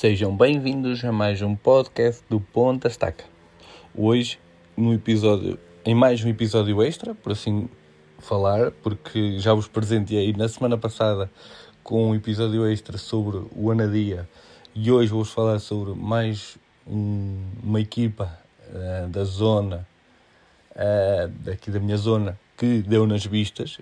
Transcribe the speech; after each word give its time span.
Sejam 0.00 0.36
bem-vindos 0.36 1.04
a 1.04 1.10
mais 1.10 1.42
um 1.42 1.56
podcast 1.56 2.22
do 2.30 2.38
Ponta 2.38 2.86
Estaca. 2.86 3.24
Hoje, 3.92 4.38
no 4.76 4.94
episódio, 4.94 5.58
em 5.84 5.92
mais 5.92 6.22
um 6.22 6.28
episódio 6.28 6.80
extra, 6.84 7.16
por 7.16 7.32
assim 7.32 7.68
falar, 8.20 8.70
porque 8.70 9.40
já 9.40 9.52
vos 9.52 9.66
presenteei 9.66 10.32
na 10.32 10.48
semana 10.48 10.78
passada 10.78 11.28
com 11.82 12.10
um 12.10 12.14
episódio 12.14 12.64
extra 12.70 12.96
sobre 12.96 13.42
o 13.56 13.72
Anadia 13.72 14.28
e 14.72 14.88
hoje 14.88 15.10
vou-vos 15.10 15.32
falar 15.32 15.58
sobre 15.58 15.92
mais 15.94 16.56
um, 16.86 17.36
uma 17.60 17.80
equipa 17.80 18.38
uh, 18.68 19.08
da 19.08 19.24
zona, 19.24 19.84
uh, 20.76 21.28
daqui 21.40 21.72
da 21.72 21.80
minha 21.80 21.96
zona, 21.96 22.38
que 22.56 22.82
deu 22.82 23.04
nas 23.04 23.26
vistas. 23.26 23.80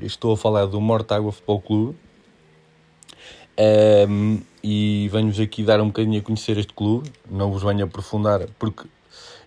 Estou 0.00 0.34
a 0.34 0.36
falar 0.36 0.66
do 0.66 0.80
Mortágua 0.80 1.32
Futebol 1.32 1.60
Clube. 1.60 1.98
Um, 3.58 4.40
e 4.62 5.08
venho-vos 5.12 5.38
aqui 5.40 5.62
dar 5.62 5.80
um 5.80 5.88
bocadinho 5.88 6.18
a 6.20 6.22
conhecer 6.22 6.56
este 6.56 6.72
clube. 6.72 7.10
Não 7.30 7.50
vos 7.50 7.62
venho 7.62 7.84
aprofundar 7.84 8.46
porque 8.58 8.88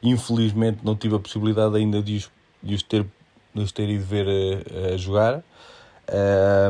infelizmente 0.04 0.80
não 0.84 0.96
tive 0.96 1.16
a 1.16 1.20
possibilidade 1.20 1.76
ainda 1.76 2.02
de 2.02 2.18
os, 2.18 2.32
de 2.62 2.76
os, 2.76 2.84
ter, 2.84 3.06
de 3.54 3.62
os 3.62 3.72
ter 3.72 3.90
ido 3.90 4.04
ver 4.04 4.28
a, 4.28 4.94
a 4.94 4.98
jogar. 4.98 5.44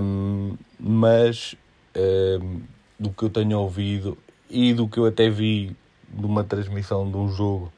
Um, 0.01 0.55
mas 0.79 1.55
um, 1.95 2.61
do 2.97 3.09
que 3.09 3.23
eu 3.23 3.29
tenho 3.29 3.59
ouvido 3.59 4.17
e 4.49 4.73
do 4.73 4.87
que 4.87 4.97
eu 4.97 5.05
até 5.05 5.29
vi 5.29 5.75
de 6.07 6.25
uma 6.25 6.43
transmissão 6.43 7.09
de 7.09 7.17
um 7.17 7.27
jogo, 7.29 7.73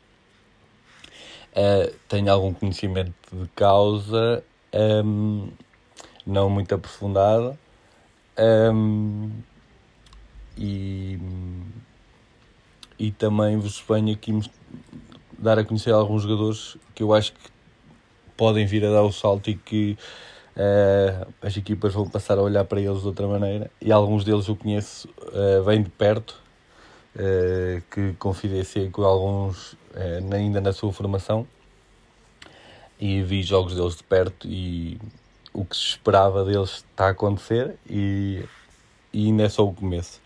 uh, 1.53 1.91
tenho 2.07 2.31
algum 2.31 2.53
conhecimento 2.53 3.13
de 3.31 3.47
causa, 3.55 4.43
não 6.25 6.49
muito 6.49 6.75
aprofundado. 6.75 7.57
Um, 8.39 9.31
e, 10.57 11.19
e 12.99 13.11
também 13.11 13.57
vos 13.57 13.83
venho 13.87 14.13
aqui 14.13 14.39
dar 15.37 15.59
a 15.59 15.63
conhecer 15.63 15.91
alguns 15.91 16.23
jogadores 16.23 16.77
que 16.95 17.03
eu 17.03 17.13
acho 17.13 17.33
que 17.33 17.39
podem 18.35 18.65
vir 18.65 18.85
a 18.85 18.91
dar 18.91 19.03
o 19.03 19.11
salto 19.11 19.49
e 19.49 19.55
que 19.55 19.97
uh, 20.55 21.33
as 21.41 21.55
equipas 21.55 21.93
vão 21.93 22.07
passar 22.07 22.37
a 22.37 22.41
olhar 22.41 22.65
para 22.65 22.81
eles 22.81 23.01
de 23.01 23.07
outra 23.07 23.27
maneira. 23.27 23.69
E 23.81 23.91
alguns 23.91 24.23
deles 24.23 24.47
eu 24.47 24.55
conheço 24.55 25.07
uh, 25.09 25.63
bem 25.63 25.81
de 25.81 25.89
perto, 25.89 26.41
uh, 27.15 27.81
que 27.91 28.13
confidenciei 28.13 28.89
com 28.89 29.03
alguns 29.03 29.75
ainda 30.31 30.61
na 30.61 30.71
sua 30.71 30.93
formação 30.93 31.47
e 32.99 33.21
vi 33.23 33.41
jogos 33.41 33.75
deles 33.75 33.95
de 33.95 34.03
perto 34.03 34.47
e 34.47 34.99
o 35.57 35.65
que 35.65 35.75
se 35.75 35.83
esperava 35.83 36.45
deles 36.45 36.85
está 36.85 37.07
a 37.07 37.09
acontecer 37.09 37.75
e 37.89 38.45
e 39.17 39.25
ainda 39.25 39.43
é 39.43 39.49
só 39.49 39.65
o 39.65 39.73
começo. 39.73 40.21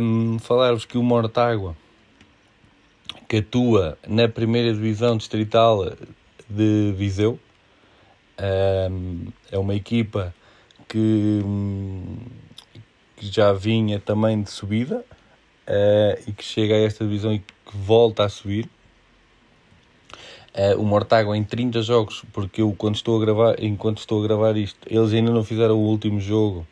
Um, 0.00 0.38
Falar-vos 0.38 0.84
que 0.84 0.98
o 0.98 1.02
Mortágua, 1.02 1.74
que 3.26 3.38
atua 3.38 3.98
na 4.06 4.28
primeira 4.28 4.72
divisão 4.72 5.16
distrital 5.16 5.92
de 6.48 6.92
Viseu, 6.96 7.38
um, 8.90 9.28
é 9.50 9.58
uma 9.58 9.74
equipa 9.74 10.34
que, 10.86 11.42
que, 13.16 13.26
já 13.26 13.52
vinha 13.52 13.98
também 13.98 14.42
de 14.42 14.50
subida 14.50 14.98
uh, 14.98 16.22
e 16.26 16.32
que 16.32 16.44
chega 16.44 16.74
a 16.74 16.78
esta 16.78 17.04
divisão 17.04 17.32
e 17.32 17.38
que 17.38 17.74
volta 17.74 18.24
a 18.24 18.28
subir. 18.28 18.68
Uh, 20.54 20.80
o 20.80 20.84
Mortágua 20.84 21.36
em 21.36 21.44
30 21.44 21.82
jogos, 21.82 22.24
porque 22.32 22.62
eu 22.62 22.74
quando 22.76 22.96
estou 22.96 23.16
a 23.16 23.20
gravar, 23.24 23.62
enquanto 23.62 23.98
estou 23.98 24.20
a 24.20 24.26
gravar 24.26 24.56
isto, 24.56 24.78
eles 24.86 25.12
ainda 25.12 25.30
não 25.30 25.44
fizeram 25.44 25.76
o 25.76 25.86
último 25.86 26.18
jogo 26.18 26.66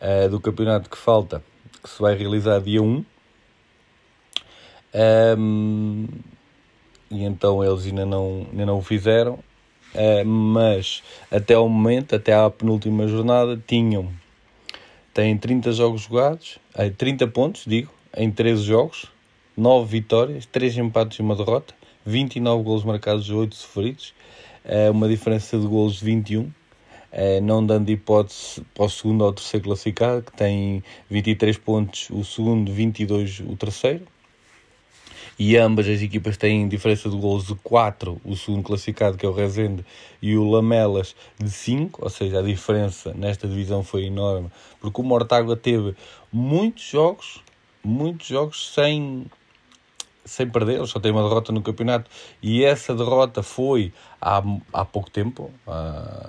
uh, 0.00 0.28
do 0.28 0.40
campeonato 0.40 0.90
que 0.90 0.96
falta, 0.96 1.42
que 1.82 1.88
se 1.88 2.00
vai 2.00 2.16
realizar 2.16 2.60
dia 2.60 2.82
1. 2.82 3.04
Um, 5.38 6.08
e 7.10 7.22
então 7.22 7.62
eles 7.62 7.86
ainda 7.86 8.04
não, 8.04 8.46
ainda 8.50 8.66
não 8.66 8.78
o 8.78 8.82
fizeram, 8.82 9.34
uh, 9.34 10.24
mas 10.26 11.02
até 11.30 11.54
ao 11.54 11.68
momento, 11.68 12.16
até 12.16 12.34
à 12.34 12.48
penúltima 12.50 13.06
jornada, 13.06 13.62
tinham 13.66 14.10
têm 15.18 15.36
30 15.36 15.72
jogos 15.72 16.02
jogados, 16.02 16.60
eh, 16.76 16.90
30 16.90 17.26
pontos, 17.26 17.64
digo, 17.66 17.92
em 18.16 18.30
13 18.30 18.62
jogos, 18.62 19.06
9 19.56 19.90
vitórias, 19.90 20.46
3 20.46 20.78
empates 20.78 21.18
e 21.18 21.22
uma 21.22 21.34
derrota, 21.34 21.74
29 22.04 22.62
golos 22.62 22.84
marcados, 22.84 23.28
8 23.30 23.54
sofridos, 23.54 24.14
uh, 24.64 24.90
uma 24.90 25.08
diferença 25.08 25.58
de 25.58 25.66
golos 25.66 26.00
de 26.00 26.04
21 26.04 26.50
eh, 27.10 27.40
não 27.40 27.64
dando 27.64 27.88
hipótese 27.90 28.62
para 28.74 28.84
o 28.84 28.88
segundo 28.88 29.24
ou 29.24 29.32
terceiro 29.32 29.64
classificado, 29.64 30.22
que 30.22 30.32
tem 30.32 30.82
23 31.08 31.56
pontos 31.56 32.10
o 32.10 32.22
segundo, 32.22 32.70
22 32.72 33.40
o 33.40 33.56
terceiro. 33.56 34.06
E 35.38 35.56
ambas 35.56 35.86
as 35.88 36.02
equipas 36.02 36.36
têm 36.36 36.68
diferença 36.68 37.08
de 37.08 37.16
gols 37.16 37.46
de 37.46 37.54
4, 37.56 38.20
o 38.24 38.36
segundo 38.36 38.64
classificado, 38.64 39.16
que 39.16 39.24
é 39.24 39.28
o 39.28 39.32
Rezende, 39.32 39.84
e 40.20 40.36
o 40.36 40.50
Lamelas 40.50 41.14
de 41.38 41.50
5, 41.50 42.02
ou 42.02 42.10
seja, 42.10 42.40
a 42.40 42.42
diferença 42.42 43.14
nesta 43.14 43.46
divisão 43.46 43.84
foi 43.84 44.06
enorme, 44.06 44.50
porque 44.80 45.00
o 45.00 45.04
Mortágua 45.04 45.56
teve 45.56 45.94
muitos 46.32 46.82
jogos, 46.82 47.40
muitos 47.84 48.26
jogos 48.26 48.74
sem 48.74 49.26
sem 50.28 50.48
perder, 50.48 50.86
só 50.86 51.00
tem 51.00 51.10
uma 51.10 51.22
derrota 51.22 51.52
no 51.52 51.62
campeonato. 51.62 52.10
E 52.42 52.64
essa 52.64 52.94
derrota 52.94 53.42
foi 53.42 53.92
há, 54.20 54.42
há 54.72 54.84
pouco 54.84 55.10
tempo, 55.10 55.50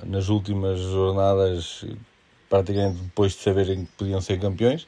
nas 0.06 0.30
últimas 0.30 0.80
jornadas, 0.80 1.86
praticamente 2.50 2.98
depois 3.02 3.34
de 3.34 3.40
saberem 3.40 3.86
que 3.86 3.92
podiam 3.98 4.22
ser 4.22 4.40
campeões, 4.40 4.88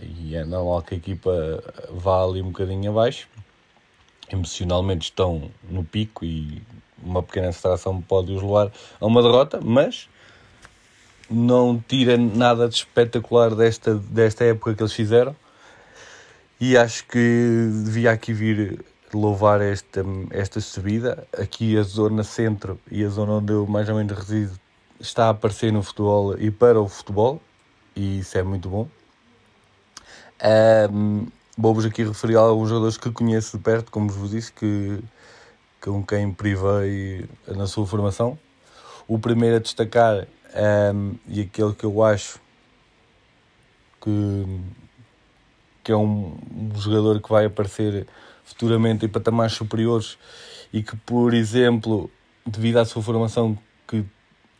e 0.00 0.36
é 0.36 0.44
normal 0.44 0.82
que 0.82 0.94
a 0.94 0.96
equipa 0.98 1.62
vá 1.90 2.22
ali 2.22 2.42
um 2.42 2.50
bocadinho 2.50 2.90
abaixo. 2.90 3.28
Emocionalmente 4.30 5.04
estão 5.06 5.50
no 5.68 5.84
pico 5.84 6.24
e 6.24 6.62
uma 7.02 7.22
pequena 7.22 7.50
distração 7.50 8.00
pode 8.00 8.32
os 8.32 8.42
levar 8.42 8.72
a 9.00 9.06
uma 9.06 9.22
derrota, 9.22 9.60
mas 9.62 10.08
não 11.28 11.82
tira 11.86 12.16
nada 12.16 12.68
de 12.68 12.74
espetacular 12.76 13.54
desta, 13.54 13.94
desta 13.94 14.44
época 14.44 14.74
que 14.74 14.82
eles 14.82 14.92
fizeram 14.92 15.34
e 16.62 16.76
acho 16.76 17.04
que 17.08 17.70
devia 17.84 18.12
aqui 18.12 18.32
vir 18.32 18.84
louvar 19.12 19.60
esta, 19.60 20.04
esta 20.30 20.60
subida. 20.60 21.26
Aqui 21.36 21.76
a 21.76 21.82
zona 21.82 22.22
centro 22.22 22.78
e 22.88 23.04
a 23.04 23.08
zona 23.08 23.32
onde 23.32 23.52
eu 23.52 23.66
mais 23.66 23.88
ou 23.88 23.96
menos 23.96 24.16
resido 24.16 24.52
está 25.00 25.26
a 25.26 25.30
aparecer 25.30 25.72
no 25.72 25.82
futebol 25.82 26.38
e 26.38 26.52
para 26.52 26.80
o 26.80 26.88
futebol, 26.88 27.42
e 27.96 28.20
isso 28.20 28.38
é 28.38 28.44
muito 28.44 28.68
bom. 28.68 28.88
Um, 30.88 31.26
Vou-vos 31.58 31.84
aqui 31.84 32.04
referir 32.04 32.36
a 32.36 32.40
alguns 32.40 32.68
jogadores 32.68 32.96
que 32.96 33.10
conheço 33.10 33.58
de 33.58 33.64
perto, 33.64 33.90
como 33.90 34.08
vos 34.08 34.30
disse, 34.30 34.52
que, 34.52 35.02
com 35.80 36.06
quem 36.06 36.32
privei 36.32 37.28
na 37.48 37.66
sua 37.66 37.84
formação. 37.88 38.38
O 39.08 39.18
primeiro 39.18 39.56
a 39.56 39.58
destacar, 39.58 40.28
um, 40.94 41.16
e 41.26 41.40
aquele 41.40 41.74
que 41.74 41.84
eu 41.84 42.04
acho 42.04 42.40
que 44.00 44.46
que 45.82 45.92
é 45.92 45.96
um, 45.96 46.36
um 46.54 46.80
jogador 46.80 47.20
que 47.20 47.28
vai 47.28 47.46
aparecer 47.46 48.06
futuramente 48.44 49.06
em 49.06 49.08
patamares 49.08 49.54
superiores 49.54 50.18
e 50.72 50.82
que, 50.82 50.96
por 50.96 51.34
exemplo, 51.34 52.10
devido 52.46 52.78
à 52.78 52.84
sua 52.84 53.02
formação, 53.02 53.58
que 53.86 54.04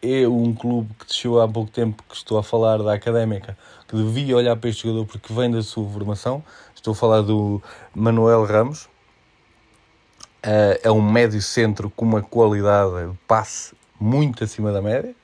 é 0.03 0.27
um 0.27 0.53
clube 0.53 0.93
que 0.99 1.07
desceu 1.07 1.41
há 1.41 1.49
pouco 1.49 1.71
tempo, 1.71 2.03
que 2.09 2.17
estou 2.17 2.37
a 2.39 2.43
falar 2.43 2.83
da 2.83 2.93
Académica, 2.93 3.57
que 3.87 3.97
devia 3.97 4.37
olhar 4.37 4.57
para 4.57 4.69
este 4.69 4.83
jogador 4.83 5.07
porque 5.07 5.33
vem 5.33 5.51
da 5.51 5.63
sua 5.63 5.89
formação. 5.89 6.43
Estou 6.75 6.93
a 6.93 6.95
falar 6.95 7.23
do 7.23 7.63
Manuel 7.95 8.45
Ramos. 8.45 8.87
Uh, 10.45 10.75
é 10.83 10.91
um 10.91 11.01
médio 11.01 11.41
centro 11.41 11.89
com 11.89 12.05
uma 12.05 12.21
qualidade 12.21 13.13
de 13.13 13.17
passe 13.29 13.77
muito 14.01 14.43
acima 14.43 14.73
da 14.73 14.83
média. 14.83 15.15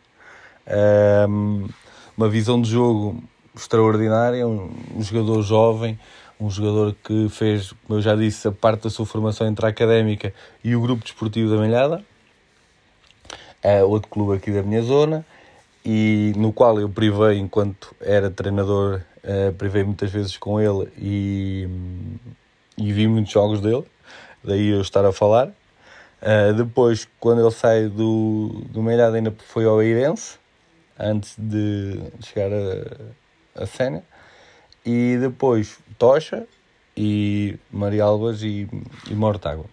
Uh, 0.65 1.69
uma 2.17 2.29
visão 2.29 2.63
de 2.63 2.71
jogo 2.71 3.21
extraordinária, 3.59 4.47
um, 4.47 4.71
um 4.97 5.03
jogador 5.03 5.43
jovem, 5.43 5.99
um 6.41 6.49
jogador 6.49 6.95
que 7.05 7.29
fez, 7.29 7.73
como 7.87 7.99
eu 7.99 8.03
já 8.03 8.15
disse, 8.15 8.47
a 8.47 8.53
parte 8.53 8.85
da 8.85 8.91
sua 8.91 9.05
formação 9.05 9.47
entre 9.47 9.67
a 9.67 9.69
académica 9.69 10.33
e 10.63 10.77
o 10.77 10.81
grupo 10.81 11.03
desportivo 11.03 11.51
da 11.51 11.57
Malhada, 11.57 12.05
é 13.63 13.83
outro 13.83 14.09
clube 14.09 14.37
aqui 14.37 14.53
da 14.53 14.63
minha 14.63 14.83
zona, 14.83 15.27
e 15.85 16.33
no 16.37 16.53
qual 16.53 16.79
eu 16.79 16.89
privei 16.89 17.39
enquanto 17.39 17.95
era 18.01 18.31
treinador, 18.31 19.03
uh, 19.25 19.53
privei 19.55 19.83
muitas 19.83 20.11
vezes 20.11 20.37
com 20.37 20.61
ele 20.61 20.89
e, 20.97 21.69
e 22.77 22.93
vi 22.93 23.09
muitos 23.09 23.33
jogos 23.33 23.61
dele, 23.61 23.85
daí 24.43 24.69
eu 24.69 24.81
estar 24.81 25.05
a 25.05 25.13
falar. 25.13 25.49
Uh, 26.21 26.53
depois, 26.53 27.09
quando 27.19 27.41
ele 27.41 27.51
sai 27.51 27.89
do, 27.89 28.63
do 28.71 28.83
Malhada, 28.83 29.17
ainda 29.17 29.35
foi 29.47 29.65
ao 29.65 29.83
Eirense, 29.83 30.39
antes 30.99 31.35
de 31.39 32.01
chegar 32.21 32.53
a, 32.53 32.83
a 33.59 33.67
cena. 33.67 34.03
E 34.85 35.19
depois 35.21 35.79
Tocha 35.99 36.47
e 36.97 37.59
Maria 37.71 38.05
Albas 38.05 38.43
e, 38.43 38.69
e 39.11 39.15
Mortágua, 39.15 39.67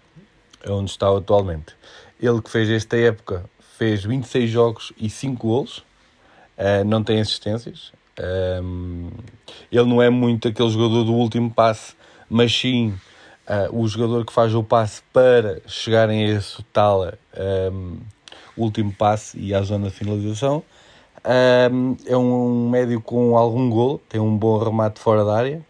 é 0.63 0.69
onde 0.69 0.91
está 0.91 1.09
atualmente. 1.15 1.75
Ele 2.21 2.41
que 2.41 2.49
fez 2.49 2.69
esta 2.69 2.97
época 2.97 3.45
fez 3.77 4.03
26 4.03 4.49
jogos 4.49 4.93
e 4.97 5.09
5 5.09 5.47
golos, 5.47 5.79
uh, 6.57 6.83
não 6.85 7.03
tem 7.03 7.19
assistências, 7.19 7.91
Um, 8.17 9.09
ele 9.69 9.89
não 9.89 10.01
é 10.01 10.09
muito 10.09 10.47
aquele 10.47 10.69
jogador 10.69 11.03
do 11.03 11.13
último 11.13 11.51
passe, 11.51 11.95
mas 12.29 12.57
sim 12.57 12.93
uh, 13.45 13.77
o 13.77 13.85
jogador 13.87 14.25
que 14.25 14.31
faz 14.31 14.55
o 14.55 14.63
passe 14.63 15.01
para 15.11 15.61
chegarem 15.67 16.23
a 16.23 16.37
esse 16.37 16.63
tal 16.71 17.11
um, 17.73 17.99
último 18.55 18.93
passe 18.93 19.37
e 19.37 19.53
à 19.53 19.61
zona 19.61 19.89
de 19.89 19.95
finalização. 19.95 20.63
Um, 21.27 21.97
é 22.05 22.15
um 22.15 22.69
médio 22.69 23.01
com 23.01 23.35
algum 23.35 23.67
gol, 23.67 23.99
tem 24.07 24.21
um 24.21 24.37
bom 24.37 24.59
remate 24.59 24.99
fora 24.99 25.25
da 25.25 25.35
área. 25.35 25.65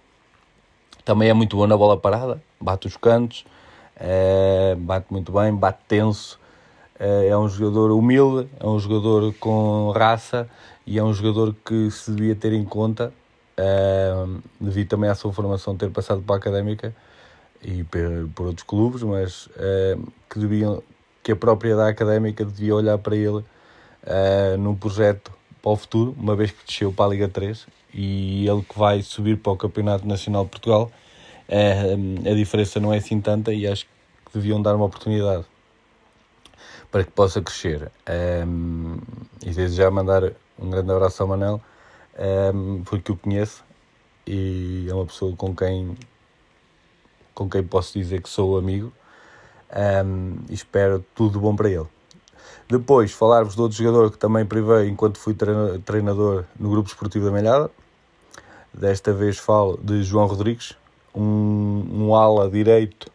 Também 1.06 1.30
é 1.30 1.34
muito 1.34 1.56
bom 1.56 1.66
na 1.66 1.78
bola 1.78 1.96
parada, 1.96 2.44
bate 2.60 2.88
os 2.88 2.98
cantos, 2.98 3.46
uh, 3.96 4.76
bate 4.76 5.06
muito 5.10 5.32
bem, 5.32 5.56
bate 5.56 5.80
tenso. 5.88 6.38
Uh, 7.00 7.30
é 7.30 7.38
um 7.38 7.48
jogador 7.48 7.92
humilde, 7.92 8.50
é 8.60 8.68
um 8.68 8.78
jogador 8.78 9.34
com 9.40 9.92
raça 9.92 10.50
e 10.86 11.00
é 11.00 11.04
um 11.04 11.14
jogador 11.14 11.56
que 11.66 11.90
se 11.90 12.12
devia 12.12 12.36
ter 12.36 12.52
em 12.52 12.66
conta, 12.66 13.14
uh, 13.58 14.42
devido 14.60 14.90
também 14.90 15.10
à 15.10 15.16
sua 15.16 15.32
formação 15.32 15.78
ter 15.78 15.90
passado 15.90 16.22
para 16.22 16.36
a 16.36 16.38
académica 16.38 16.94
e 17.64 17.82
por, 17.86 18.30
por 18.36 18.48
outros 18.48 18.68
clubes, 18.68 19.04
mas 19.04 19.50
que 20.30 20.38
deviam 20.38 20.84
que 21.24 21.32
a 21.32 21.36
própria 21.36 21.76
da 21.76 21.88
académica 21.88 22.44
devia 22.44 22.76
olhar 22.76 22.98
para 22.98 23.16
ele 23.16 23.38
uh, 24.06 24.58
num 24.60 24.76
projeto 24.76 25.32
para 25.66 25.72
o 25.72 25.76
futuro, 25.76 26.16
uma 26.20 26.36
vez 26.36 26.52
que 26.52 26.64
desceu 26.64 26.94
para 26.94 27.06
a 27.06 27.08
Liga 27.08 27.28
3 27.28 27.66
e 27.92 28.48
ele 28.48 28.62
que 28.62 28.78
vai 28.78 29.02
subir 29.02 29.36
para 29.36 29.52
o 29.52 29.58
Campeonato 29.58 30.08
Nacional 30.08 30.44
de 30.44 30.52
Portugal, 30.52 30.92
uh, 31.50 32.30
a 32.30 32.36
diferença 32.36 32.80
não 32.80 32.94
é 32.94 32.98
assim 32.98 33.20
tanta 33.20 33.52
e 33.52 33.66
acho 33.66 33.86
que 33.86 33.92
deviam 34.32 34.62
dar 34.62 34.76
uma 34.76 34.86
oportunidade 34.86 35.44
para 36.92 37.04
que 37.04 37.10
possa 37.10 37.42
crescer. 37.42 37.92
Um, 38.48 39.00
e 39.44 39.50
desde 39.50 39.78
já 39.78 39.90
mandar 39.90 40.34
um 40.60 40.70
grande 40.70 40.92
abraço 40.92 41.24
ao 41.24 41.30
Manel, 41.30 41.60
um, 42.54 42.84
porque 42.84 43.12
o 43.12 43.18
conheço 43.18 43.66
e 44.28 44.86
é 44.88 44.94
uma 44.94 45.08
pessoa 45.08 45.36
com 45.36 45.56
quem 45.56 45.98
com 47.34 47.50
quem 47.50 47.64
posso 47.64 47.98
dizer 47.98 48.22
que 48.22 48.30
sou 48.30 48.56
amigo 48.56 48.94
um, 50.06 50.38
espero 50.48 51.04
tudo 51.16 51.40
bom 51.40 51.56
para 51.56 51.70
ele. 51.70 51.88
Depois, 52.68 53.12
falar-vos 53.12 53.56
de 53.56 53.62
outro 53.62 53.78
jogador 53.78 54.12
que 54.12 54.18
também 54.18 54.46
privei 54.46 54.90
enquanto 54.90 55.20
fui 55.20 55.36
treinador 55.86 56.46
no 56.60 56.70
Grupo 56.70 56.90
Esportivo 56.90 57.26
da 57.26 57.32
Melhada. 57.32 57.70
Desta 58.74 59.14
vez 59.14 59.38
falo 59.38 59.80
de 59.82 60.04
João 60.04 60.26
Rodrigues, 60.26 60.76
um, 61.14 61.86
um 61.92 62.16
ala 62.16 62.50
direito 62.50 63.10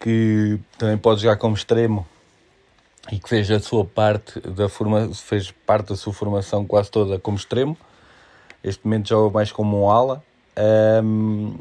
que 0.00 0.58
também 0.78 0.96
pode 0.96 1.20
jogar 1.20 1.36
como 1.36 1.54
extremo 1.54 2.06
e 3.12 3.18
que 3.18 3.28
fez 3.28 3.50
a 3.50 3.60
sua 3.60 3.84
parte 3.84 4.40
da 4.40 4.68
forma, 4.68 5.10
fez 5.14 5.50
parte 5.50 5.90
da 5.90 5.96
sua 5.96 6.12
formação 6.12 6.64
quase 6.64 6.90
toda 6.90 7.18
como 7.18 7.36
extremo. 7.36 7.76
Este 8.64 8.84
momento 8.84 9.08
joga 9.08 9.32
mais 9.32 9.52
como 9.52 9.82
um 9.82 9.90
ala. 9.90 10.22
Um, 11.02 11.58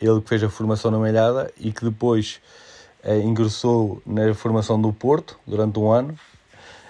ele 0.00 0.20
que 0.20 0.28
fez 0.28 0.42
a 0.42 0.48
formação 0.48 0.90
na 0.90 0.98
Melhada 0.98 1.50
e 1.58 1.72
que 1.72 1.84
depois 1.84 2.40
eh, 3.04 3.18
ingressou 3.20 4.02
na 4.06 4.32
formação 4.34 4.80
do 4.80 4.92
Porto 4.92 5.38
durante 5.46 5.78
um 5.78 5.90
ano. 5.90 6.18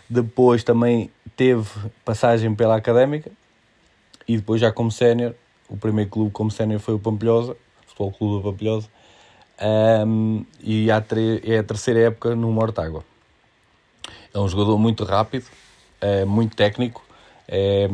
Depois 0.09 0.63
também 0.63 1.11
teve 1.37 1.69
passagem 2.05 2.55
pela 2.55 2.77
Académica 2.77 3.31
e 4.27 4.37
depois 4.37 4.61
já 4.61 4.71
como 4.73 4.91
sénior, 4.91 5.35
o 5.69 5.77
primeiro 5.77 6.11
clube 6.11 6.31
como 6.31 6.51
sénior 6.51 6.81
foi 6.81 6.95
o 6.95 6.99
Pampilhosa, 6.99 7.57
Futebol 7.87 8.13
Clube 8.13 8.43
da 8.45 8.51
Pampilhosa, 8.51 8.89
um, 10.07 10.45
e 10.61 10.89
é 10.91 11.59
a 11.59 11.63
terceira 11.63 12.01
época 12.01 12.35
no 12.35 12.51
Mortágua. 12.51 13.05
É 14.33 14.39
um 14.39 14.49
jogador 14.49 14.79
muito 14.79 15.05
rápido, 15.05 15.47
é 16.01 16.25
muito 16.25 16.57
técnico, 16.57 17.03
é, 17.49 17.89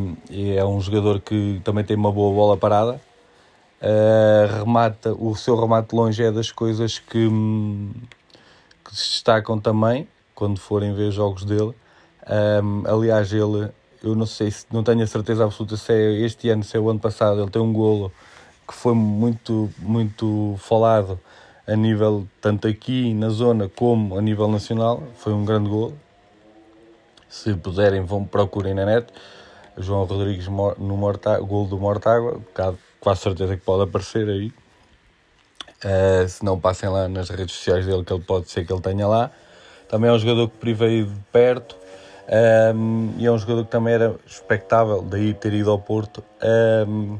é 0.56 0.64
um 0.64 0.80
jogador 0.80 1.20
que 1.20 1.60
também 1.64 1.84
tem 1.84 1.96
uma 1.96 2.12
boa 2.12 2.34
bola 2.34 2.56
parada, 2.56 3.00
uh, 3.80 4.58
remata, 4.58 5.12
o 5.12 5.34
seu 5.34 5.58
remate 5.58 5.94
longe 5.94 6.22
é 6.22 6.30
das 6.30 6.50
coisas 6.50 6.98
que, 6.98 7.28
que 8.84 8.96
se 8.96 9.10
destacam 9.10 9.58
também 9.58 10.06
quando 10.34 10.58
forem 10.58 10.94
ver 10.94 11.10
jogos 11.10 11.44
dele. 11.44 11.74
Um, 12.62 12.82
aliás, 12.86 13.32
ele, 13.32 13.70
eu 14.02 14.14
não 14.14 14.26
sei 14.26 14.50
se 14.50 14.66
não 14.70 14.82
tenho 14.82 15.02
a 15.02 15.06
certeza 15.06 15.44
absoluta 15.44 15.76
se 15.76 15.92
é 15.92 16.12
este 16.24 16.48
ano, 16.48 16.62
se 16.62 16.76
é 16.76 16.80
o 16.80 16.88
ano 16.88 17.00
passado, 17.00 17.40
ele 17.40 17.50
tem 17.50 17.60
um 17.60 17.72
golo 17.72 18.12
que 18.66 18.74
foi 18.74 18.94
muito, 18.94 19.68
muito 19.78 20.54
falado 20.58 21.18
a 21.66 21.74
nível 21.74 22.26
tanto 22.40 22.68
aqui 22.68 23.12
na 23.14 23.28
zona 23.28 23.68
como 23.68 24.16
a 24.16 24.22
nível 24.22 24.48
nacional. 24.48 25.02
Foi 25.16 25.32
um 25.32 25.44
grande 25.44 25.68
golo. 25.68 25.94
Se 27.28 27.54
puderem, 27.54 28.02
vão 28.02 28.24
procurem 28.24 28.74
na 28.74 28.84
net. 28.84 29.12
João 29.76 30.04
Rodrigues 30.04 30.46
no 30.46 30.96
Morta, 30.96 31.38
gol 31.40 31.66
do 31.66 31.78
Mortágua, 31.78 32.40
quase 33.00 33.22
certeza 33.22 33.56
que 33.56 33.64
pode 33.64 33.84
aparecer 33.84 34.28
aí. 34.28 34.52
Uh, 35.82 36.28
se 36.28 36.44
não 36.44 36.60
passem 36.60 36.88
lá 36.88 37.08
nas 37.08 37.30
redes 37.30 37.54
sociais 37.54 37.86
dele, 37.86 38.04
que 38.04 38.12
ele 38.12 38.22
pode 38.22 38.50
ser 38.50 38.66
que 38.66 38.72
ele 38.72 38.82
tenha 38.82 39.06
lá. 39.06 39.30
Também 39.88 40.10
é 40.10 40.12
um 40.12 40.18
jogador 40.18 40.48
que 40.48 40.58
privei 40.58 41.04
de 41.04 41.20
perto 41.32 41.74
um, 42.30 43.14
e 43.18 43.26
é 43.26 43.32
um 43.32 43.38
jogador 43.38 43.64
que 43.64 43.70
também 43.72 43.94
era 43.94 44.14
expectável, 44.24 45.02
daí 45.02 45.34
ter 45.34 45.52
ido 45.52 45.70
ao 45.70 45.80
Porto. 45.80 46.22
Um, 46.86 47.18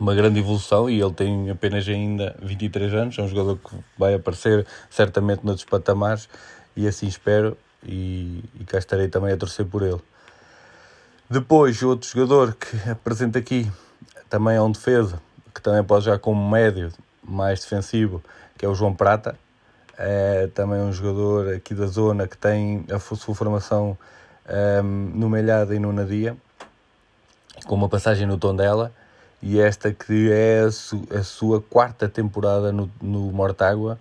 uma 0.00 0.14
grande 0.14 0.40
evolução 0.40 0.88
e 0.88 1.00
ele 1.00 1.12
tem 1.12 1.50
apenas 1.50 1.86
ainda 1.88 2.36
23 2.42 2.94
anos. 2.94 3.18
É 3.18 3.22
um 3.22 3.28
jogador 3.28 3.58
que 3.58 3.76
vai 3.96 4.14
aparecer 4.14 4.66
certamente 4.90 5.44
noutros 5.44 5.64
patamares 5.64 6.28
e 6.76 6.86
assim 6.86 7.06
espero. 7.06 7.56
E, 7.84 8.42
e 8.58 8.64
cá 8.64 8.78
estarei 8.78 9.06
também 9.06 9.32
a 9.32 9.36
torcer 9.36 9.64
por 9.64 9.82
ele. 9.82 10.00
Depois, 11.30 11.80
outro 11.82 12.08
jogador 12.08 12.54
que 12.54 12.90
apresento 12.90 13.38
aqui 13.38 13.70
também 14.28 14.56
é 14.56 14.62
um 14.62 14.70
defesa, 14.70 15.20
que 15.54 15.60
também 15.60 15.82
pode 15.82 16.04
jogar 16.04 16.18
como 16.18 16.50
médio, 16.50 16.92
mais 17.22 17.60
defensivo, 17.60 18.22
que 18.56 18.64
é 18.64 18.68
o 18.68 18.74
João 18.74 18.94
Prata. 18.94 19.38
É 19.96 20.48
também 20.54 20.80
um 20.80 20.92
jogador 20.92 21.54
aqui 21.54 21.74
da 21.74 21.86
zona 21.86 22.28
que 22.28 22.36
tem 22.36 22.84
a 22.90 22.98
sua 22.98 23.34
formação 23.34 23.98
um, 24.48 24.52
ehm, 24.52 24.84
no 25.14 25.28
Melhada 25.28 25.74
e 25.74 25.78
no 25.78 25.92
Nadia, 25.92 26.36
com 27.66 27.74
uma 27.74 27.88
passagem 27.88 28.26
no 28.26 28.38
Tondela. 28.38 28.92
E 29.42 29.60
esta 29.60 29.92
que 29.92 30.30
é 30.32 30.60
a, 30.60 30.70
su 30.70 31.02
a 31.10 31.22
sua 31.22 31.60
quarta 31.60 32.08
temporada 32.08 32.72
no, 32.72 32.90
no 33.00 33.32
Mortágua. 33.32 33.98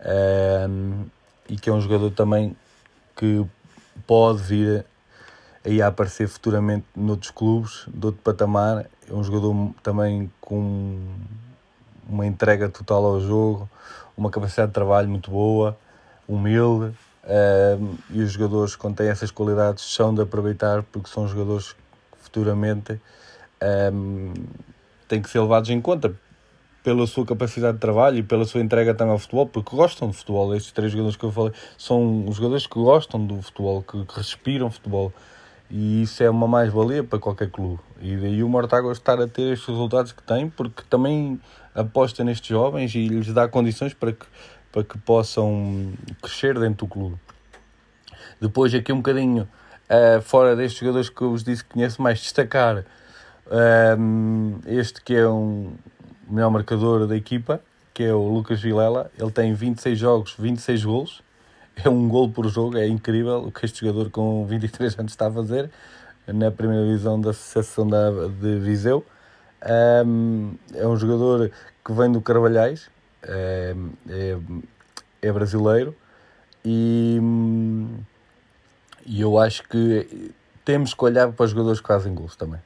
Um, 0.00 0.06
ehm, 0.08 1.06
e 1.48 1.56
que 1.56 1.70
é 1.70 1.72
um 1.72 1.80
jogador 1.80 2.10
também 2.10 2.56
que 3.14 3.44
pode 4.06 4.42
vir 4.42 4.84
a 5.82 5.86
aparecer 5.86 6.28
futuramente 6.28 6.86
noutros 6.94 7.30
clubes, 7.30 7.84
de 7.88 8.06
outro 8.06 8.20
patamar. 8.22 8.86
É 9.08 9.14
um 9.14 9.22
jogador 9.22 9.70
também 9.82 10.30
com 10.40 10.98
uma 12.08 12.26
entrega 12.26 12.68
total 12.68 13.04
ao 13.04 13.20
jogo, 13.20 13.68
uma 14.16 14.30
capacidade 14.30 14.68
de 14.68 14.74
trabalho 14.74 15.08
muito 15.08 15.30
boa, 15.30 15.76
humilde. 16.26 16.94
Uh, 17.24 17.96
e 18.10 18.22
os 18.22 18.30
jogadores 18.32 18.76
que 18.76 18.92
têm 18.92 19.08
essas 19.08 19.32
qualidades 19.32 19.82
são 19.82 20.14
de 20.14 20.22
aproveitar 20.22 20.84
porque 20.84 21.10
são 21.10 21.26
jogadores 21.26 21.72
que 21.72 21.78
futuramente 22.18 23.00
um, 23.92 24.32
têm 25.08 25.20
que 25.20 25.28
ser 25.28 25.40
levados 25.40 25.68
em 25.70 25.80
conta 25.80 26.14
pela 26.84 27.04
sua 27.04 27.26
capacidade 27.26 27.74
de 27.74 27.80
trabalho 27.80 28.18
e 28.18 28.22
pela 28.22 28.44
sua 28.44 28.60
entrega 28.60 28.94
também 28.94 29.12
ao 29.12 29.18
futebol, 29.18 29.46
porque 29.46 29.74
gostam 29.74 30.08
de 30.08 30.16
futebol. 30.16 30.54
Estes 30.54 30.70
três 30.70 30.92
jogadores 30.92 31.16
que 31.16 31.24
eu 31.24 31.32
falei 31.32 31.52
são 31.76 32.24
jogadores 32.30 32.64
que 32.64 32.74
gostam 32.74 33.26
do 33.26 33.42
futebol, 33.42 33.82
que, 33.82 34.04
que 34.04 34.16
respiram 34.16 34.70
futebol. 34.70 35.12
E 35.70 36.02
isso 36.02 36.22
é 36.22 36.30
uma 36.30 36.46
mais-valia 36.46 37.02
para 37.02 37.18
qualquer 37.18 37.50
clube. 37.50 37.80
E 38.00 38.16
daí 38.16 38.42
o 38.42 38.48
Mortágua 38.48 38.92
estar 38.92 39.20
a 39.20 39.26
ter 39.26 39.52
estes 39.52 39.68
resultados 39.68 40.12
que 40.12 40.22
tem, 40.22 40.48
porque 40.48 40.82
também 40.88 41.40
aposta 41.74 42.22
nestes 42.22 42.48
jovens 42.48 42.94
e 42.94 43.08
lhes 43.08 43.32
dá 43.32 43.48
condições 43.48 43.92
para 43.92 44.12
que, 44.12 44.26
para 44.70 44.84
que 44.84 44.96
possam 44.98 45.92
crescer 46.22 46.58
dentro 46.58 46.86
do 46.86 46.88
clube. 46.88 47.16
Depois, 48.40 48.74
aqui 48.74 48.92
um 48.92 48.98
bocadinho 48.98 49.48
uh, 49.90 50.22
fora 50.22 50.54
destes 50.54 50.78
jogadores 50.80 51.08
que 51.08 51.20
eu 51.20 51.30
vos 51.30 51.42
disse 51.42 51.64
que 51.64 51.70
conheço 51.70 52.00
mais, 52.00 52.20
destacar 52.20 52.78
uh, 53.46 54.60
este 54.66 55.02
que 55.02 55.14
é 55.14 55.28
um 55.28 55.74
melhor 56.28 56.50
marcador 56.50 57.06
da 57.06 57.16
equipa, 57.16 57.60
que 57.92 58.04
é 58.04 58.12
o 58.12 58.28
Lucas 58.28 58.60
Vilela. 58.60 59.10
Ele 59.18 59.30
tem 59.30 59.52
26 59.52 59.98
jogos, 59.98 60.34
26 60.38 60.84
golos 60.84 61.25
é 61.84 61.88
um 61.88 62.08
gol 62.08 62.30
por 62.30 62.48
jogo, 62.48 62.78
é 62.78 62.86
incrível 62.86 63.44
o 63.44 63.52
que 63.52 63.64
este 63.64 63.80
jogador 63.80 64.10
com 64.10 64.44
23 64.46 64.98
anos 64.98 65.12
está 65.12 65.28
a 65.28 65.30
fazer 65.30 65.70
na 66.26 66.50
primeira 66.50 66.84
divisão 66.84 67.20
da 67.20 67.30
Associação 67.30 67.86
da, 67.86 68.10
de 68.40 68.58
Viseu. 68.58 69.04
Um, 70.04 70.54
é 70.74 70.86
um 70.86 70.96
jogador 70.96 71.50
que 71.84 71.92
vem 71.92 72.10
do 72.10 72.20
Carvalhais, 72.20 72.88
é, 73.22 73.74
é, 74.08 74.38
é 75.22 75.32
brasileiro 75.32 75.94
e, 76.64 77.18
e, 79.04 79.20
eu 79.20 79.38
acho 79.38 79.62
que 79.68 80.32
temos 80.64 80.94
que 80.94 81.04
olhar 81.04 81.30
para 81.32 81.44
os 81.44 81.50
jogadores 81.50 81.80
que 81.80 81.86
fazem 81.86 82.14
gols 82.14 82.36
também. 82.36 82.60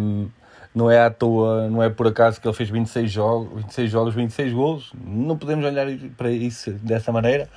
Um, 0.00 0.28
não 0.74 0.90
é 0.90 1.00
à 1.00 1.10
toa, 1.10 1.68
não 1.68 1.82
é 1.82 1.90
por 1.90 2.06
acaso 2.06 2.40
que 2.40 2.46
ele 2.46 2.54
fez 2.54 2.70
26 2.70 3.10
jogos, 3.10 3.62
26 3.62 3.90
jogos, 3.90 4.14
26 4.14 4.52
gols. 4.52 4.92
Não 4.94 5.36
podemos 5.36 5.64
olhar 5.64 5.86
para 6.16 6.30
isso 6.30 6.70
dessa 6.72 7.10
maneira 7.10 7.48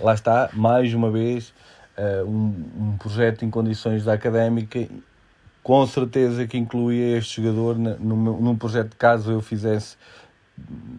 lá 0.00 0.14
está, 0.14 0.50
mais 0.52 0.92
uma 0.94 1.10
vez, 1.10 1.52
uh, 1.96 2.24
um, 2.24 2.64
um, 2.76 2.96
projeto 2.98 3.44
em 3.44 3.50
condições 3.50 4.04
da 4.04 4.12
académica 4.12 4.88
com 5.62 5.86
certeza 5.86 6.46
que 6.46 6.56
incluía 6.56 7.18
este 7.18 7.42
jogador 7.42 7.76
meu, 7.78 8.40
num 8.40 8.56
projeto 8.56 8.96
caso 8.96 9.30
eu 9.32 9.42
fizesse 9.42 9.96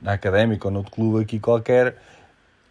na 0.02 0.14
académica 0.14 0.68
ou 0.68 0.72
noutro 0.72 0.92
clube 0.92 1.24
aqui 1.24 1.40
qualquer, 1.40 1.98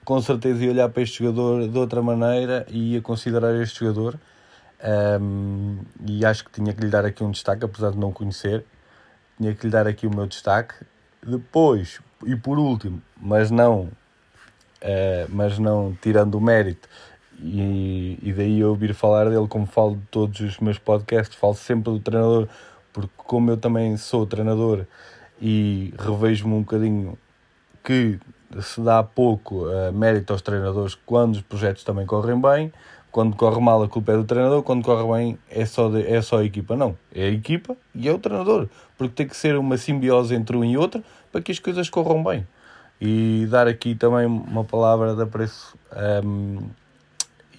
com 0.05 0.23
certeza 0.23 0.65
ia 0.65 0.71
olhar 0.71 0.89
para 0.89 1.03
este 1.03 1.19
jogador 1.25 1.69
de 1.69 1.77
outra 1.77 2.01
maneira 2.01 2.65
e 2.69 2.95
ia 2.95 3.03
considerar 3.03 3.55
este 3.61 3.81
jogador. 3.81 4.19
Um, 5.21 5.81
e 6.07 6.25
acho 6.25 6.45
que 6.45 6.53
tinha 6.53 6.73
que 6.73 6.81
lhe 6.81 6.89
dar 6.89 7.05
aqui 7.05 7.25
um 7.25 7.33
destaque, 7.33 7.65
apesar 7.65 7.91
de 7.91 7.99
não 7.99 8.13
conhecer, 8.13 8.65
tinha 9.37 9.53
que 9.53 9.67
lhe 9.67 9.73
dar 9.73 9.89
aqui 9.89 10.07
o 10.07 10.15
meu 10.15 10.27
destaque. 10.27 10.75
Depois, 11.21 12.01
e 12.25 12.37
por 12.37 12.59
último, 12.59 13.03
mas 13.21 13.51
não, 13.51 13.91
uh, 14.83 15.29
mas 15.29 15.59
não 15.59 15.97
tirando 16.01 16.35
o 16.37 16.41
mérito, 16.41 16.89
e, 17.41 18.19
e 18.23 18.33
daí 18.33 18.61
eu 18.61 18.71
ouvir 18.71 18.93
falar 18.95 19.31
dele, 19.31 19.47
como 19.49 19.67
falo 19.67 19.97
de 19.97 20.07
todos 20.11 20.41
os 20.41 20.59
meus 20.59 20.79
podcasts, 20.79 21.37
falo 21.37 21.55
sempre 21.55 21.93
do 21.93 22.01
treinador, 22.01 22.49
porque 22.93 23.11
como 23.17 23.51
eu 23.51 23.57
também 23.57 23.97
sou 23.97 24.27
treinador 24.27 24.85
e 25.41 25.95
revejo-me 25.99 26.55
um 26.55 26.61
bocadinho 26.61 27.17
que 27.85 28.19
se 28.61 28.81
dá 28.81 29.03
pouco 29.03 29.67
uh, 29.67 29.93
mérito 29.93 30.33
aos 30.33 30.43
treinadores 30.43 30.95
quando 30.95 31.35
os 31.37 31.43
projetos 31.43 31.85
também 31.85 32.07
correm 32.07 32.41
bem, 32.41 32.73
quando 33.11 33.37
corre 33.37 33.61
mal 33.61 33.83
a 33.83 33.89
culpa 33.89 34.13
é 34.13 34.17
do 34.17 34.25
treinador, 34.25 34.63
quando 34.63 34.83
corre 34.83 35.07
bem 35.13 35.39
é 35.51 35.65
só, 35.65 35.89
de, 35.89 36.07
é 36.07 36.21
só 36.21 36.39
a 36.39 36.45
equipa. 36.45 36.77
Não, 36.77 36.97
é 37.15 37.25
a 37.25 37.31
equipa 37.31 37.77
e 37.95 38.09
é 38.09 38.13
o 38.13 38.19
treinador, 38.19 38.69
porque 38.97 39.15
tem 39.15 39.29
que 39.29 39.37
ser 39.37 39.57
uma 39.57 39.77
simbiose 39.77 40.35
entre 40.35 40.57
um 40.57 40.65
e 40.65 40.77
outro 40.77 41.05
para 41.31 41.41
que 41.41 41.53
as 41.53 41.59
coisas 41.59 41.89
corram 41.89 42.23
bem. 42.25 42.47
E 43.01 43.47
dar 43.49 43.69
aqui 43.69 43.95
também 43.95 44.27
uma 44.27 44.65
palavra 44.65 45.15
de 45.15 45.23
apreço 45.23 45.77
um, 46.25 46.57
ehm, 46.57 46.71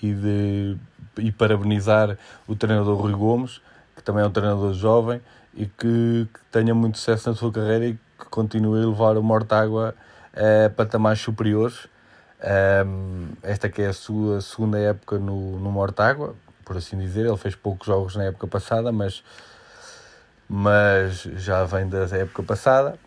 e, 0.02 0.14
de, 0.14 0.78
e 1.18 1.32
parabenizar 1.32 2.18
o 2.48 2.56
treinador 2.56 2.98
Rui 3.00 3.14
Gomes, 3.14 3.62
que 3.96 4.04
também 4.04 4.24
é 4.24 4.28
um 4.28 4.32
treinador 4.32 4.74
jovem 4.74 5.22
e 5.54 5.66
que, 5.66 6.28
que 6.34 6.40
tenha 6.52 6.74
muito 6.76 6.98
sucesso 6.98 7.30
na 7.30 7.36
sua 7.36 7.52
carreira 7.52 7.86
e 7.86 7.94
que 7.94 8.26
continue 8.30 8.84
a 8.84 8.88
levar 8.88 9.18
o 9.18 9.24
Mortágua 9.24 9.96
a 10.34 10.70
patamares 10.70 11.22
superiores. 11.22 11.88
Um, 12.86 13.28
esta 13.44 13.68
que 13.68 13.82
é 13.82 13.88
a 13.88 13.94
sua 13.94 14.40
segunda 14.40 14.80
época 14.80 15.18
no, 15.18 15.60
no 15.60 15.72
Mortágua, 15.72 16.36
por 16.64 16.78
assim 16.78 16.98
dizer. 16.98 17.26
Ele 17.26 17.38
fez 17.38 17.56
poucos 17.56 17.88
jogos 17.88 18.16
na 18.16 18.26
época 18.26 18.48
passada, 18.48 18.92
mas, 18.92 19.24
mas 20.48 21.22
já 21.22 21.64
vem 21.66 21.88
da 21.88 22.06
época 22.16 22.44
passada. 22.44 22.98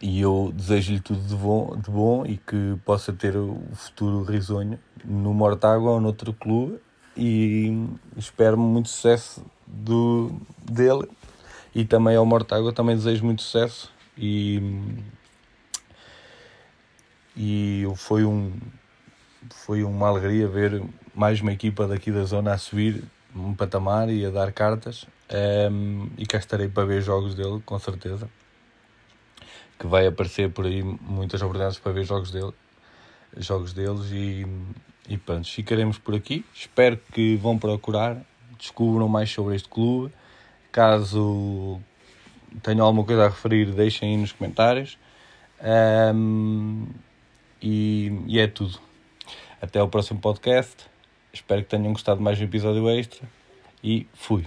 E 0.00 0.20
eu 0.20 0.52
desejo-lhe 0.54 1.00
tudo 1.00 1.20
de 1.20 1.34
bom, 1.34 1.76
de 1.76 1.90
bom 1.90 2.24
e 2.24 2.38
que 2.38 2.78
possa 2.84 3.12
ter 3.12 3.36
o 3.36 3.60
futuro 3.74 4.22
risonho 4.22 4.78
no 5.04 5.34
Mortágua 5.34 5.92
ou 5.92 6.00
noutro 6.00 6.32
clube. 6.32 6.78
E 7.16 7.86
espero 8.16 8.56
muito 8.56 8.88
sucesso 8.88 9.44
do, 9.66 10.32
dele. 10.62 11.08
E 11.74 11.84
também 11.84 12.16
ao 12.16 12.24
Mortágua 12.24 12.72
também 12.72 12.96
desejo 12.96 13.24
muito 13.24 13.42
sucesso. 13.42 13.92
E, 14.16 14.62
e 17.36 17.84
foi, 17.96 18.24
um, 18.24 18.52
foi 19.50 19.84
uma 19.84 20.08
alegria 20.08 20.48
ver 20.48 20.82
mais 21.14 21.40
uma 21.42 21.52
equipa 21.52 21.86
daqui 21.86 22.10
da 22.10 22.24
zona 22.24 22.54
a 22.54 22.58
subir 22.58 23.04
um 23.34 23.52
patamar 23.54 24.08
e 24.08 24.24
a 24.24 24.30
dar 24.30 24.52
cartas. 24.52 25.06
Um, 25.70 26.08
e 26.16 26.24
cá 26.24 26.38
estarei 26.38 26.68
para 26.68 26.86
ver 26.86 27.02
jogos 27.02 27.34
dele, 27.34 27.60
com 27.64 27.78
certeza 27.78 28.26
que 29.78 29.86
vai 29.86 30.06
aparecer 30.06 30.50
por 30.50 30.66
aí 30.66 30.82
muitas 30.82 31.40
oportunidades 31.40 31.78
para 31.78 31.92
ver 31.92 32.04
jogos 32.04 32.30
dele 32.30 32.52
jogos 33.36 33.72
deles 33.72 34.10
e, 34.12 34.46
e 35.08 35.18
pronto, 35.18 35.48
ficaremos 35.48 35.98
por 35.98 36.14
aqui 36.14 36.44
espero 36.54 36.98
que 37.12 37.36
vão 37.36 37.58
procurar 37.58 38.22
descubram 38.58 39.08
mais 39.08 39.30
sobre 39.30 39.56
este 39.56 39.68
clube 39.68 40.12
Caso 40.76 41.80
tenham 42.62 42.84
alguma 42.84 43.02
coisa 43.02 43.24
a 43.24 43.28
referir, 43.28 43.72
deixem 43.72 44.10
aí 44.10 44.16
nos 44.18 44.32
comentários. 44.32 44.98
Um, 46.14 46.86
e, 47.62 48.12
e 48.26 48.38
é 48.38 48.46
tudo. 48.46 48.78
Até 49.58 49.82
o 49.82 49.88
próximo 49.88 50.20
podcast. 50.20 50.84
Espero 51.32 51.62
que 51.62 51.70
tenham 51.70 51.94
gostado 51.94 52.20
mais 52.20 52.38
um 52.38 52.44
episódio 52.44 52.90
extra. 52.90 53.26
E 53.82 54.06
fui. 54.12 54.46